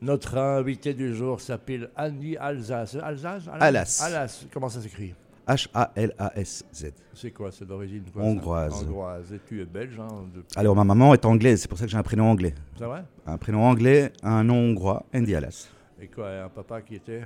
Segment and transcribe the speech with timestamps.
[0.00, 2.96] Notre invité du jour s'appelle Andy Alsace.
[3.02, 4.00] Alsace Alas.
[4.04, 4.46] Alas.
[4.52, 5.14] Comment ça s'écrit?
[5.46, 6.92] H-A-L-A-S-Z.
[7.14, 8.82] C'est quoi C'est d'origine Hongroise.
[8.84, 9.32] Hongroise.
[9.32, 11.90] Et tu es belge hein, depuis- Alors, ma maman est anglaise, c'est pour ça que
[11.90, 12.54] j'ai un prénom anglais.
[12.76, 13.02] C'est vrai?
[13.26, 15.68] Un prénom anglais, un nom hongrois, Andy Alas,
[16.00, 17.22] Et quoi Un papa qui était?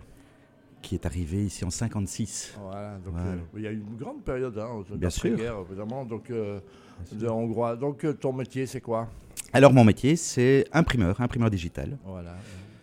[0.81, 2.55] Qui est arrivé ici en 56.
[2.63, 2.95] Voilà.
[3.05, 3.31] Donc Voilà.
[3.33, 5.37] euh, il y a eu une grande période, hein, Bien sûr.
[5.37, 6.05] guerre évidemment.
[6.05, 6.61] Donc euh,
[7.13, 7.77] de hongrois.
[7.77, 9.09] Donc euh, ton métier c'est quoi?
[9.55, 11.99] Alors, mon métier, c'est imprimeur, imprimeur digital.
[12.07, 12.35] Voilà.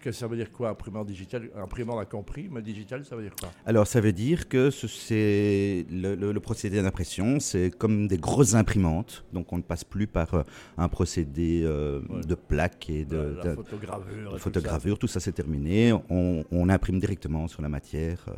[0.01, 3.23] Que ça veut dire quoi imprimeur digital Imprimeur on a compris, mais digital ça veut
[3.23, 3.49] dire quoi?
[3.65, 8.17] Alors, ça veut dire que ce- c'est le, le- le procédé d'impression, c'est comme des
[8.17, 9.25] grosses imprimantes.
[9.33, 10.43] Donc, on ne passe plus par euh,
[10.77, 12.21] un procédé euh, Ouais.
[12.21, 14.29] de plaques et de, La, la de- photogravure.
[14.31, 14.99] de tout photogravure.
[14.99, 15.91] Tout ça, c'est terminé.
[16.09, 18.23] On, on imprime directement sur la matière.
[18.29, 18.33] euh.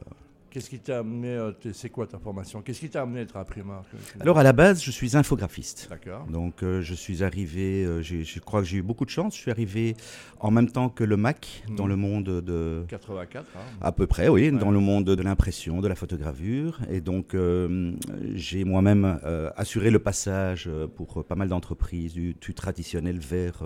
[0.51, 2.61] Qu'est-ce qui t'a amené euh, C'est quoi ta formation?
[2.61, 3.85] Qu'est-ce qui t'a amené à être imprimeur
[4.19, 5.87] Alors, à la base, je suis infographiste.
[5.89, 6.25] D'accord.
[6.27, 9.39] Donc euh, je suis arrivé, euh, je crois que j'ai eu beaucoup de chance, je
[9.41, 9.95] suis arrivé
[10.41, 11.89] en même temps que le Mac dans Mhm.
[11.89, 12.83] le monde de...
[12.89, 13.45] 84.
[13.55, 13.59] hein.
[13.81, 14.51] À peu près, oui, Ouais.
[14.51, 16.79] dans le monde de l'impression, de la photogravure.
[16.89, 17.93] Et donc, euh,
[18.33, 19.19] j'ai moi-même
[19.55, 23.63] assuré le passage pour pas mal d'entreprises du, du traditionnel vers,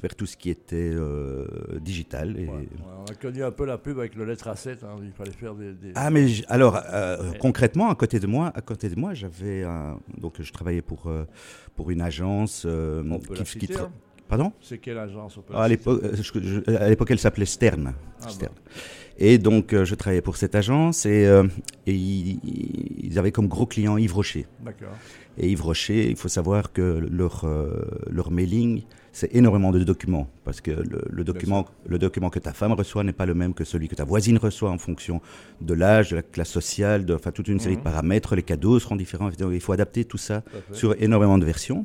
[0.00, 0.94] vers tout ce qui était
[1.80, 2.36] digital.
[2.38, 2.46] Et...
[2.46, 2.68] Ouais, ouais,
[3.08, 4.84] on a connu un peu la pub avec le lettre A7.
[4.84, 5.72] hein, il fallait faire des.
[5.72, 9.14] des- Ah mais j- alors euh, concrètement à côté de moi, à côté de moi,
[9.14, 11.24] j'avais un- donc je travaillais pour euh,
[11.74, 13.92] pour une agence euh, on peut la qui, qui citer, tra- hein.
[14.32, 17.92] Pardon C'est quelle agence on peut à l'époque, elle s'appelait Stern.
[18.24, 18.54] Ah, Stern.
[19.18, 21.44] Et donc, euh, je travaillais pour cette agence et, euh,
[21.86, 22.40] et ils,
[23.02, 24.46] ils avaient comme gros client Yves Rocher.
[24.64, 24.88] D'accord.
[25.36, 30.30] Et Yves Rocher, il faut savoir que leur, euh, leur mailing, c'est énormément de documents.
[30.44, 33.52] Parce que le, le document, le document que ta femme reçoit n'est pas le même
[33.52, 35.20] que celui que ta voisine reçoit en fonction
[35.60, 37.80] de l'âge, de la classe sociale, de, enfin toute une série Mhm.
[37.80, 38.34] de paramètres.
[38.34, 39.28] Les cadeaux seront différents.
[39.52, 41.84] Il faut adapter tout ça sur énormément de versions.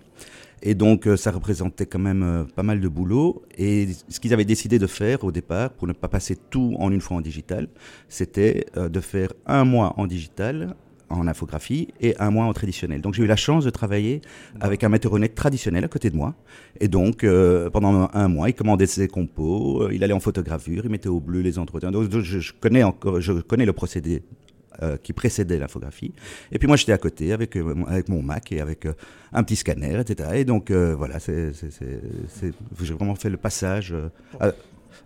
[0.62, 3.44] Et donc, euh, ça représentait quand même euh, pas mal de boulot.
[3.58, 6.92] Et ce qu'ils avaient décidé de faire au départ, pour ne pas passer tout en
[6.92, 7.68] une fois en digital,
[8.10, 10.76] c'était euh, de faire un mois en digital,
[11.10, 13.02] en infographie, et un mois en traditionnel.
[13.02, 14.22] Donc, j'ai eu la chance de travailler
[14.60, 16.36] avec un metteur honnête traditionnel à côté de moi.
[16.82, 17.26] Et donc,
[17.72, 21.40] pendant un mois, il commandait ses compos, il allait en photogravure, il mettait au bleu
[21.40, 21.92] les entretiens.
[21.92, 24.22] Donc, je, je connais encore, je connais le procédé
[24.84, 26.14] euh, qui précédait l'infographie.
[26.52, 28.94] Et puis moi, j'étais à côté avec, euh, mon- avec mon Mac et avec euh,
[29.34, 30.30] un petit scanner, etc.
[30.36, 33.94] Et donc, voilà, c'est, c'est, c'est, c'est- j'ai vraiment fait le passage,
[34.40, 34.52] a-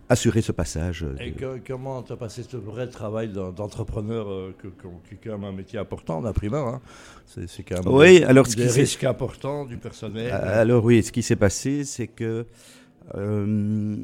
[0.08, 1.06] assurer ce passage.
[1.20, 4.88] Et de- que- comment tu as passé ce vrai travail d'en- d'entrepreneur, euh, que- que-
[5.08, 6.80] qui est quand même un métier important d'imprimeur hein
[7.26, 10.30] C'est c'est quand même Oui, des, alors ce des qui risques importants du personnel.
[10.32, 12.46] Euh, Alors oui, ce qui s'est passé, c'est que,
[13.14, 13.96] euh,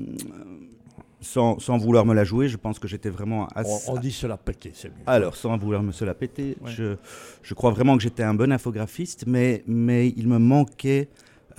[1.20, 3.90] sans, sans vouloir me la jouer, je pense que j'étais vraiment on, assez...
[3.90, 4.94] on dit se la péter, c'est mieux.
[5.06, 6.70] Alors, sans vouloir me se la péter, Ouais.
[6.70, 6.96] je,
[7.42, 11.08] je crois vraiment que j'étais un bon infographiste, mais, mais il me manquait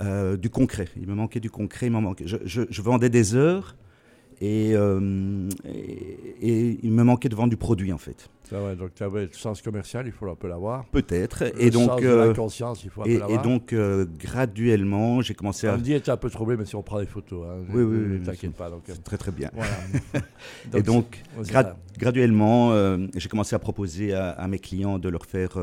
[0.00, 0.88] euh, du concret.
[0.96, 2.26] Il me manquait du concret, il m'en manquait.
[2.26, 3.76] Je, je- je vendais des heures
[4.40, 8.28] et, euh, et, et il me manquait de vendre du produit, en fait.
[8.52, 10.84] Ouais, donc tu avais le sens commercial, il faut un peu l'avoir.
[10.86, 11.44] Peut-être.
[11.56, 13.42] Et donc, euh, la conscience, il faut un peu et, et l'avoir.
[13.42, 15.74] donc euh, graduellement, j'ai commencé à...
[15.76, 18.22] Andy était un peu troublé, mais si on prend des photos, hein, Oui, oui, oui,
[18.24, 18.68] t'inquiète pas.
[18.68, 19.50] Donc, euh, Très très bien.
[19.54, 19.70] voilà.
[20.74, 22.72] et donc, c'est gra- graduellement,
[23.14, 25.56] j'ai commencé à proposer à, à mes clients de leur faire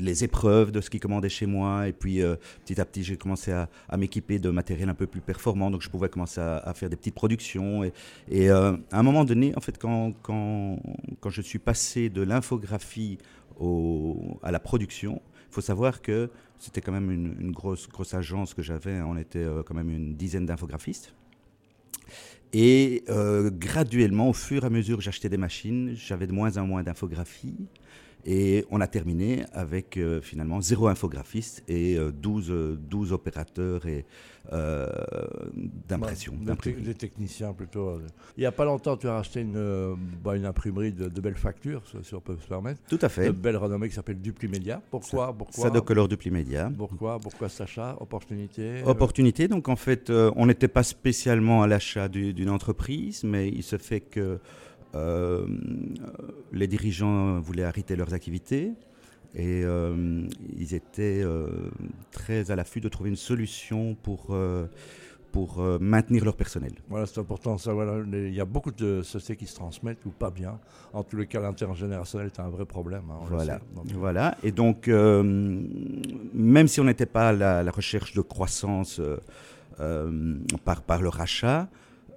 [0.00, 1.88] les épreuves de ce qu'ils commandaient chez moi.
[1.88, 2.20] Et puis,
[2.64, 5.70] petit à petit, j'ai commencé à, à m'équiper de matériel un peu plus performant.
[5.70, 7.71] Donc, je pouvais commencer à, à faire des petites productions.
[7.82, 10.78] Et, euh, à un moment donné, en fait, quand, quand,
[11.20, 13.18] quand je suis passé de l'infographie
[14.42, 18.62] à la production, il faut savoir que c'était quand même une, grosse, grosse agence que
[18.62, 19.00] j'avais.
[19.02, 21.14] On était euh, quand même une dizaine d'infographistes.
[22.52, 26.56] Et euh, graduellement, au fur et à mesure que j'achetais des machines, j'avais de moins
[26.58, 27.56] en moins d'infographie.
[28.24, 33.84] Et on a terminé avec euh, finalement zéro infographiste et euh, 12, euh, 12 opérateurs
[33.86, 34.04] et,
[34.52, 34.88] euh,
[35.88, 36.32] d'impression.
[36.40, 37.88] Bah, des, techniciens plutôt.
[37.88, 38.06] euh.
[38.36, 41.34] Il n'y a pas longtemps, tu as racheté une, bah, une imprimerie de, de belles
[41.36, 43.32] factures, si on peut se permettre, Tout à de fait.
[43.32, 44.80] belle renommée qui s'appelle Duplimédia.
[44.90, 46.70] Pourquoi pourquoi, Ça de Color Duplimédia.
[46.76, 52.08] pourquoi pourquoi cet achat Opportunité Opportunité, donc en fait, on n'était pas spécialement à l'achat
[52.08, 54.38] du- d'une entreprise, mais il se fait que
[54.94, 55.46] euh,
[56.52, 58.72] les dirigeants voulaient arrêter leurs activités
[59.34, 60.26] et euh,
[60.58, 61.46] ils étaient euh,
[62.10, 64.36] très à l'affût de trouver une solution pour,
[65.32, 66.72] pour maintenir leur personnel.
[66.88, 67.56] Voilà, c'est important.
[67.56, 70.58] Ça, voilà, il y a beaucoup de sociétés qui se transmettent ou pas bien.
[70.92, 73.04] En les cas, l'intergénérationnel est un vrai problème.
[73.10, 73.60] hein, Voilà.
[73.74, 74.36] Donc, Voilà.
[74.42, 79.00] Et donc, même si on n'était pas à la, la recherche de croissance
[79.78, 81.68] par, par le rachat,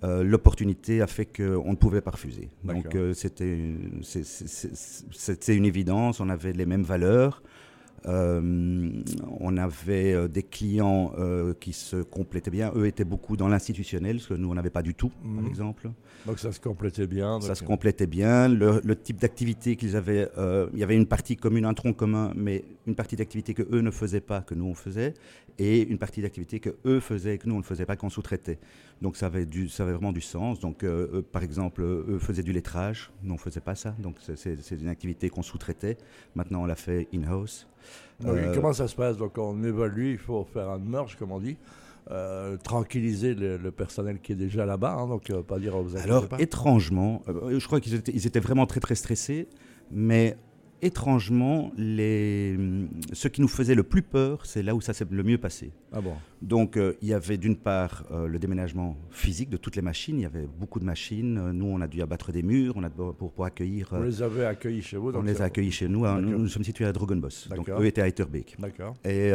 [0.06, 2.50] euh, l'opportunité a fait qu'on ne pouvait pas refuser.
[2.64, 3.14] Donc, euh,
[5.12, 6.20] c'était une évidence.
[6.20, 7.42] On avait les mêmes valeurs.
[8.08, 11.12] on avait des clients
[11.60, 12.72] qui se complétaient bien.
[12.76, 15.48] Eux étaient beaucoup dans l'institutionnel, ce que nous, on n'avait pas du tout, par Mhm.
[15.48, 15.90] exemple.
[16.26, 17.40] Donc ça se complétait bien.
[17.42, 18.48] Ça donc, se euh, complétait bien.
[18.48, 21.94] Le, le type d'activité qu'ils avaient, euh, il y avait une partie commune, un tronc
[21.94, 25.14] commun, mais une partie d'activité que eux ne faisaient pas, que nous on faisait,
[25.58, 28.10] et une partie d'activité que eux faisaient et que nous on ne faisait pas, qu'on
[28.10, 28.60] sous-traitait.
[29.02, 30.60] Donc ça avait, du, ça avait vraiment du sens.
[30.60, 33.96] Donc euh, eux, par exemple, eux faisaient du lettrage, nous on ne faisait pas ça.
[34.00, 35.98] Donc c'est- une activité qu'on sous-traitait.
[36.36, 37.68] Maintenant on l'a fait in-house.
[38.26, 39.18] Euh, Comment ça se passe?
[39.18, 41.58] Donc on évalue, il faut faire un merge, comme on dit.
[42.12, 46.04] euh, tranquilliser le, le personnel qui est déjà là-bas, hein, donc euh, pas dire inquiétez
[46.04, 46.40] Alors, pas.
[46.40, 49.48] étrangement, euh, je crois qu'ils étaient, ils étaient vraiment très très stressés,
[49.90, 50.38] mais
[50.82, 52.58] étrangement, les,
[53.14, 55.72] ce qui nous faisait le plus peur, c'est là où ça s'est le mieux passé.
[55.96, 59.76] Ah bon Donc, euh, il y avait d'une part euh, le déménagement physique de toutes
[59.78, 60.18] les machines.
[60.20, 61.38] Il y avait beaucoup de machines.
[61.38, 63.94] Euh, Nous, on a dû abattre des murs on a, pour, pour accueillir.
[63.94, 66.06] Euh, les avez accueillis chez vous on les a accueillis chez nous.
[66.06, 66.20] hein.
[66.22, 67.48] Nous, nous sommes situés à Drogenbos.
[67.56, 68.58] Donc, eux étaient à Etterbeek.
[68.60, 68.94] D'accord.
[69.06, 69.32] Et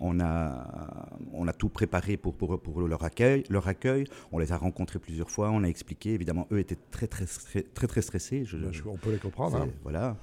[0.00, 4.04] on, a, on a tout préparé pour, pour, pour leur, accueil, leur accueil.
[4.30, 5.50] On les a rencontrés plusieurs fois.
[5.50, 6.12] On a expliqué.
[6.12, 8.44] Évidemment, eux étaient très, très, très, très, très stressés.
[8.44, 9.56] Je- Ben, je- on peut les comprendre.
[9.56, 9.68] hein.
[9.82, 10.16] Voilà.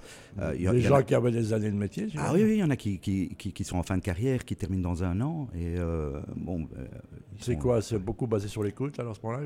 [0.56, 2.08] Il y a- les y gens a- qui avaient des années de métier.
[2.18, 4.04] Ah oui, oui, il y en a qui, qui, qui, qui sont en fin de
[4.04, 5.48] carrière, qui terminent dans un an.
[5.58, 6.68] Et euh, bon,
[7.38, 7.82] ils C'est quoi?
[7.82, 9.44] C'est beaucoup basé sur l'écoute alors à ce moment-là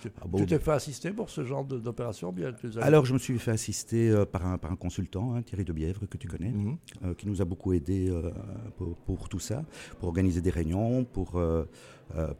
[0.00, 0.44] Tu Ah bon.
[0.46, 2.34] t'es fait assister pour ce genre d'opération
[2.80, 5.72] Alors, je me suis fait assister euh, par, un, par un consultant, hein, Thierry de
[5.74, 6.76] Bièvre, que tu connais, Mhm.
[7.04, 8.30] euh, qui nous a beaucoup aidé euh,
[8.78, 9.62] pour, pour tout ça,
[9.98, 11.38] pour organiser des réunions, pour,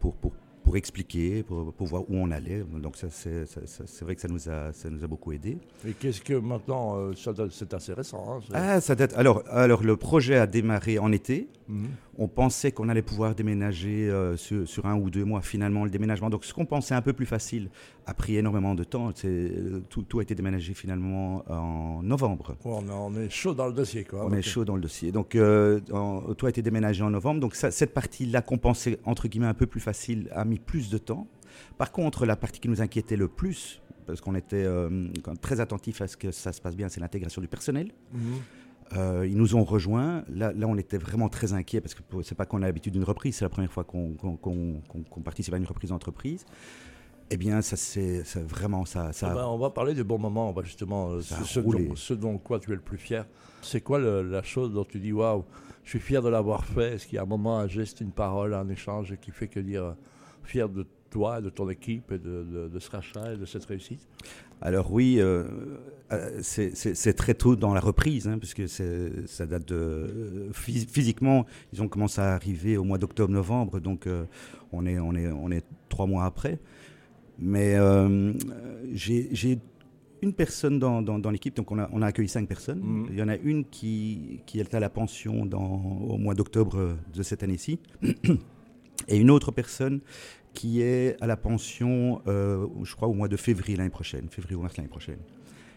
[0.00, 0.32] pour, pour,
[0.64, 2.62] pour expliquer, pour, pour voir où on allait.
[2.62, 5.58] Donc, ça, c'est vrai que ça nous a, ça nous a beaucoup aidé.
[5.86, 7.12] Et qu'est-ce que maintenant euh,
[7.50, 8.24] C'est assez récent.
[8.28, 9.12] hein, Ah, ça date.
[9.14, 11.48] Alors, alors, le projet a démarré en été.
[11.68, 11.88] Mhm.
[12.18, 15.90] On pensait qu'on allait pouvoir déménager euh, sur, sur un ou deux mois finalement le
[15.90, 16.28] déménagement.
[16.28, 17.70] Donc ce qu'on pensait un peu plus facile
[18.04, 19.10] a pris énormément de temps.
[19.24, 22.54] Euh, tout, tout a été déménagé finalement en novembre.
[22.66, 24.04] On, est, on est chaud dans le dossier.
[24.04, 24.26] Quoi.
[24.26, 25.10] On est chaud dans le dossier.
[25.10, 27.40] Donc euh, en- tout a été déménagé en novembre.
[27.40, 30.90] Donc ça- cette partie-là qu'on pensait entre guillemets un peu plus facile a mis plus
[30.90, 31.26] de temps.
[31.78, 35.38] Par contre, la partie qui nous inquiétait le plus, parce qu'on était euh, quand même
[35.38, 37.90] très attentif à ce que ça se passe bien, c'est l'intégration du personnel.
[38.12, 38.20] Mhm.
[38.96, 40.22] Euh, ils nous ont rejoints.
[40.28, 43.04] Là, là, on était vraiment très inquiets parce que c'est pas qu'on a l'habitude d'une
[43.04, 44.14] reprise, c'est la première fois qu'on
[45.24, 46.44] participe à une reprise d'entreprise.
[47.30, 49.12] Eh bien, ça c'est vraiment ça.
[49.12, 50.54] ça Eh ben, on va parler des bons moments.
[50.62, 53.26] Justement euh, ce, dont, ce dont quoi tu es le plus fier.
[53.62, 55.44] C'est quoi le- la chose dont tu dis waouh,
[55.84, 56.94] je suis fier de l'avoir fait?
[56.94, 59.60] Est-ce qu'il y a un moment, un geste, une parole, un échange qui fait que
[59.60, 59.92] dire euh,
[60.42, 63.64] fier de toi, de ton équipe et de, de- de ce rachat et de cette
[63.66, 64.08] réussite
[64.60, 65.44] Alors oui, euh,
[66.12, 71.44] euh, c'est- très tôt dans la reprise, hein, puisque ça date de euh, phys- physiquement,
[71.72, 74.24] ils ont commencé à arriver au mois d'octobre-novembre, donc euh,
[74.72, 76.58] on est on est on est trois mois après.
[77.38, 78.32] Mais euh,
[78.92, 79.58] j'ai j'ai
[80.22, 82.80] une personne dans, dans, dans l'équipe, donc on a, on a accueilli cinq personnes.
[82.80, 83.06] Mhm.
[83.10, 85.82] Il y en a une qui, qui est à la pension dans,
[86.12, 87.80] au mois d'octobre de cette année-ci,
[89.08, 90.00] et une autre personne
[90.52, 94.56] qui est à la pension, euh, je crois, au mois de février l'année prochaine, février
[94.56, 95.18] ou mars l'année prochaine.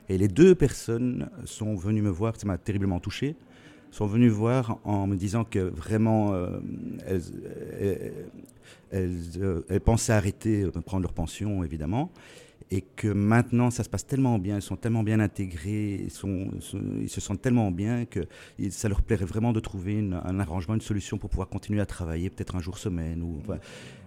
[0.10, 3.36] Et les deux personnes sont venues me voir, ça m'a terriblement touché,
[3.92, 6.60] sont venues voir en me disant que vraiment, euh,
[7.08, 7.22] elles,
[7.80, 8.14] elles,
[8.92, 12.12] elles, euh, elles pensaient arrêter de prendre leur pension, évidemment,
[12.72, 17.22] et que maintenant, ça se passe tellement bien, ils sont tellement bien intégrés, ils, se
[17.22, 18.22] sentent tellement bien que
[18.70, 22.30] ça leur plairait vraiment de trouver un arrangement, une solution pour pouvoir continuer à travailler,
[22.30, 23.22] peut-être un jour semaine.
[23.22, 23.40] Ou,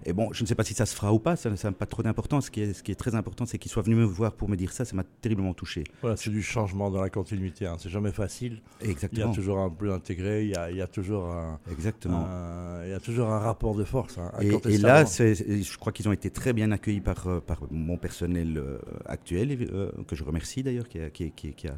[0.08, 1.86] et bon, je ne sais pas si ça se fera ou pas, ça n'a pas
[1.86, 2.46] trop d'importance.
[2.46, 4.48] Ce, qui est- ce qui est très important, c'est qu'ils soient venus me voir pour
[4.48, 5.84] me dire ça, ça m'a terriblement touché.
[6.00, 7.66] Voilà, c'est du changement dans la continuité.
[7.66, 7.76] hein.
[7.78, 8.60] C'est jamais facile.
[8.80, 9.32] Il y a Exactement.
[9.32, 10.44] toujours un plus intégré.
[10.44, 12.24] Il y a, il y a toujours un, Exactement.
[12.26, 14.18] un- il y a toujours un rapport de force.
[14.18, 17.96] hein, Et, là, je crois qu'ils ont été très bien accueillis par, euh, par mon
[17.98, 21.76] personnel euh, actuel, euh, que je remercie d'ailleurs, qui a, qui, qui- qui a,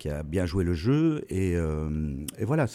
[0.00, 1.24] qui a bien joué le jeu.
[1.28, 2.66] Et, euh, et voilà,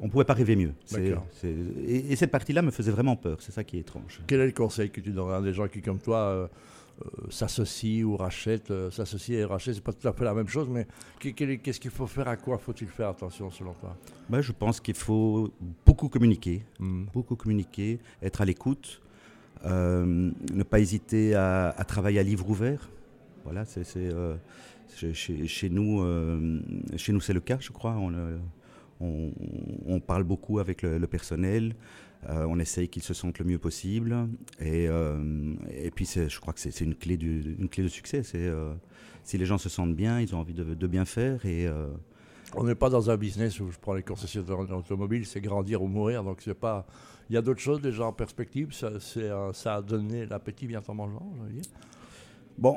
[0.00, 0.72] on ne pouvait pas rêver mieux.
[0.96, 4.22] Et, et cette partie-là me faisait vraiment peur, c'est ça qui est étrange.
[4.26, 6.46] Quel est le conseil que tu donnerais à des gens qui, comme toi, euh,
[7.02, 10.68] euh, s'associent ou rachètent S'associer et racheter, c'est pas tout à fait la même chose,
[10.70, 10.86] mais
[11.18, 13.96] qu'est-ce qu'il faut faire À quoi faut-il faire attention, selon toi?
[14.28, 15.50] Bah, je pense qu'il faut
[15.84, 17.04] beaucoup communiquer, Hmm.
[17.12, 19.02] beaucoup communiquer, être à l'écoute,
[19.64, 22.88] ne pas hésiter à, à travailler à livre ouvert.
[23.44, 23.82] Voilà, c'est
[24.96, 26.60] chez, chez- chez nous, euh,
[26.96, 27.96] chez nous c'est le cas, je crois.
[27.96, 28.38] On, euh,
[29.00, 29.32] on-
[29.86, 31.74] on parle beaucoup avec le, le personnel.
[32.28, 34.14] euh, on essaye qu'ils se sentent le mieux possible.
[34.60, 38.22] Et, euh, et puis, je crois que c'est une, clé du- une clé de succès.
[38.22, 38.74] C'est euh,
[39.24, 41.44] si les gens se sentent bien, ils ont envie de, de bien faire.
[41.46, 41.66] Et,
[42.54, 45.86] On n'est pas dans un business où je prends les concessionnaires d'automobile, c'est grandir ou
[45.86, 46.22] mourir.
[46.24, 46.84] Donc c'est pas.
[47.30, 48.72] Il y a d'autres choses déjà en perspective.
[48.72, 51.70] Ça, a donné l'appétit bien en mangeant, je veux dire.
[52.58, 52.76] Bon,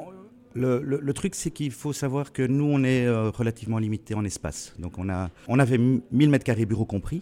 [0.55, 4.73] le, truc, c'est qu'il faut savoir que nous, on est euh, relativement limité en espace.
[4.79, 7.21] Donc, on, a, on avait 1000 mètres carrés bureaux compris.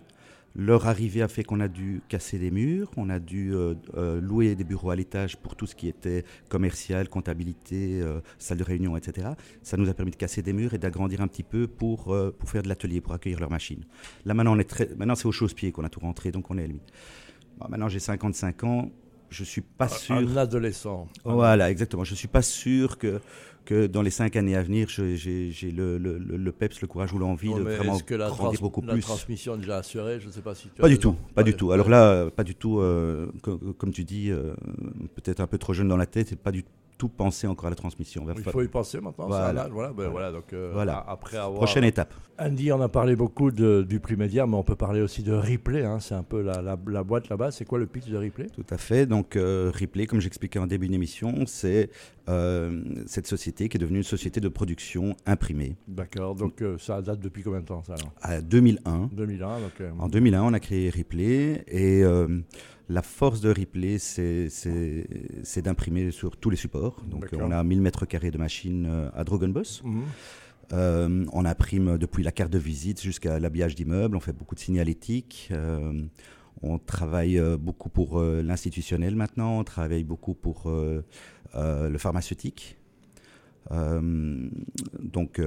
[0.53, 4.19] Leur arrivée a fait qu'on a dû casser des murs, on a dû euh, euh,
[4.19, 8.03] louer des bureaux à l'étage pour tout ce qui était commercial, comptabilité,
[8.37, 9.29] salle de réunion, etc.
[9.63, 12.49] Ça nous a permis de casser des murs et d'agrandir un petit peu pour, pour
[12.49, 13.85] faire de l'atelier, pour accueillir leurs machines.
[14.25, 16.67] Là, maintenant, est très, c'est au chausse-pied qu'on a tout rentré, donc on est à
[16.67, 16.91] limite.
[17.69, 18.91] maintenant, j'ai 55 ans,
[19.31, 20.15] je suis pas sûr.
[20.15, 21.07] Un adolescent.
[21.25, 22.03] Voilà, exactement.
[22.03, 23.19] Je suis pas sûr que
[23.63, 27.19] que dans les cinq années à venir, j'ai le, le, le, peps, le courage ou
[27.19, 29.01] l'envie de vraiment que la grandir beaucoup la plus.
[29.01, 31.43] La transmission est déjà assurée, je ne sais pas si tu Pas du tout, pas,
[31.43, 31.71] du tout.
[31.71, 34.53] Alors là, pas du tout, euh, comme, tu dis, euh,
[35.15, 36.65] peut-être un peu trop jeune dans la tête, et pas du
[37.01, 38.27] tout penser encore à la transmission.
[38.37, 39.25] Il faut y penser maintenant.
[39.25, 39.67] Voilà.
[39.69, 40.31] voilà, ben voilà.
[40.31, 41.03] donc, euh, voilà.
[41.07, 41.55] Après avoir...
[41.55, 42.13] Prochaine étape.
[42.37, 45.33] Andy, on a parlé beaucoup de, du prix média, mais on peut parler aussi de
[45.33, 45.83] Ripley.
[45.83, 45.99] Hein.
[45.99, 47.49] c'est un peu la, la, boîte là-bas.
[47.49, 49.07] C'est quoi le pitch de Ripley Tout à fait.
[49.07, 51.89] Donc euh, Ripley, comme j'expliquais en début d'émission, c'est
[52.29, 55.75] euh, cette société qui est devenue une société de production imprimée.
[55.87, 56.35] D'accord.
[56.35, 59.09] Donc ça date depuis combien de temps ça À 2001.
[59.11, 59.59] 2001.
[59.59, 62.03] Donc, en 2001, on a créé Ripley et
[62.91, 67.01] la force de Ripley, c'est d'imprimer sur tous les supports.
[67.07, 69.81] Donc, on a 1000 mètres carrés de machines euh, à Drogenbos.
[69.83, 70.03] Mhm.
[70.73, 74.15] Euh, on imprime depuis la carte de visite jusqu'à l'habillage d'immeubles.
[74.15, 75.49] On fait beaucoup de signalétique.
[75.51, 76.03] Euh,
[76.61, 79.59] on travaille beaucoup pour l'institutionnel maintenant.
[79.59, 82.77] On travaille beaucoup pour le pharmaceutique.
[83.71, 85.41] donc,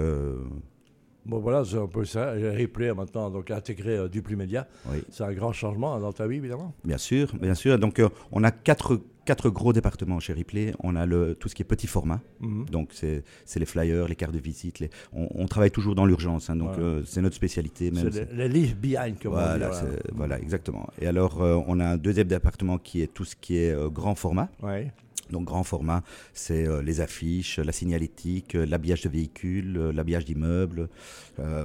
[1.26, 2.32] Bon, voilà, c'est un peu ça.
[2.32, 4.66] Replay maintenant, donc intégré euh, du plus média.
[5.10, 6.74] C'est un grand changement dans ta vie, évidemment.
[6.84, 7.78] Bien sûr, bien sûr.
[7.78, 10.74] Donc, euh, on a quatre, quatre gros départements chez Ripley.
[10.80, 12.20] On a le, tout ce qui est petit format.
[12.40, 12.66] Mhm.
[12.66, 13.24] Donc, c'est
[13.56, 14.80] les flyers, les cartes de visite.
[14.80, 14.90] Les...
[15.12, 16.50] On, travaille toujours dans l'urgence.
[16.50, 17.90] Hein, donc, euh, c'est notre spécialité.
[17.94, 19.96] C'est les, les behind, comme voilà, on dit.
[20.12, 20.38] Voilà.
[20.38, 20.88] exactement.
[21.00, 24.50] Et alors, on a un deuxième département qui est tout ce qui est grand format.
[24.62, 24.92] Ouais.
[25.30, 26.02] Donc grand format,
[26.32, 30.88] c'est euh, les affiches, la signalétique, euh, l'habillage de véhicules, euh, l'habillage d'immeubles,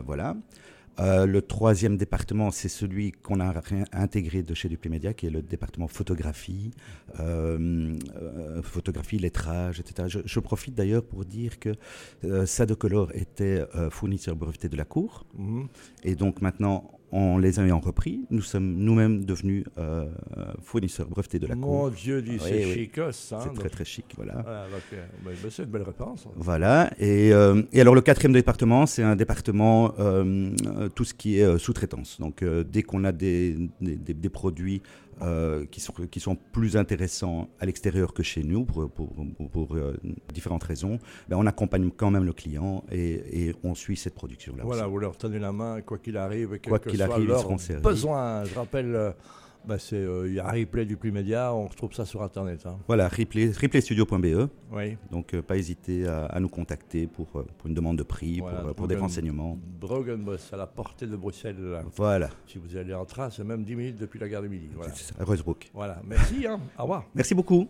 [0.05, 0.35] voilà.
[0.97, 3.53] le troisième département, c'est celui qu'on a
[3.93, 6.71] intégré de chez Duplimédia, qui est le département photographie,
[8.63, 10.19] photographie, lettrage, etc.
[10.25, 11.71] Je, profite d'ailleurs pour dire que
[12.45, 15.25] Sadocolor était fournisseur breveté de la Cour.
[15.37, 15.67] Mhm.
[16.03, 20.05] Et donc maintenant, en les ayant repris, nous sommes nous-mêmes devenus euh,
[20.61, 21.83] fournisseurs brevetés de la Cour.
[21.83, 24.43] Mon Dieu, ah c'est chic, hein, C'est très très chic, voilà.
[24.47, 24.67] Euh,
[25.23, 26.27] bah, c'est une belle réponse.
[26.35, 29.89] Voilà, et, euh, et, alors le quatrième département, c'est un département,
[30.95, 32.19] tout ce qui est sous-traitance.
[32.19, 34.81] Donc dès qu'on a des, des, des produits
[35.21, 39.13] euh, qui, sont, qui sont plus intéressants à l'extérieur que chez nous pour, pour,
[39.51, 39.97] pour, euh,
[40.33, 44.63] différentes raisons, ben on accompagne quand même le client et, et on suit cette production-là.
[44.65, 47.83] Voilà, vous leur tenez la main, quoi qu'il arrive, quoi qu'il arrive, ils seront servis.
[47.83, 48.43] besoin.
[48.45, 49.11] Je rappelle euh,
[49.65, 52.65] bah, c'est, euh, il y a Replay du Plus Média, on retrouve ça sur Internet.
[52.65, 52.77] Hein.
[52.87, 54.49] Voilà, replay, replaystudio.be.
[54.71, 54.97] Oui.
[55.11, 58.41] Donc, euh, pas hésiter à, nous contacter pour, euh, pour, une demande de prix,
[58.75, 59.57] pour, des renseignements.
[59.79, 61.57] Brogenbos, à la portée de Bruxelles.
[61.95, 62.29] Voilà.
[62.47, 64.69] Si vous allez en train, c'est même 10 minutes depuis la gare de Midi.
[64.75, 64.93] Voilà.
[65.19, 65.69] à Rosebrook.
[65.73, 66.47] Voilà, merci.
[66.47, 66.59] Hein.
[66.77, 67.05] Au revoir.
[67.13, 67.67] Merci beaucoup.